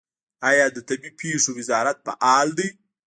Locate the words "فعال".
2.05-2.47